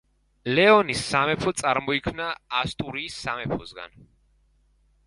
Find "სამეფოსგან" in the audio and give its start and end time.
3.27-3.97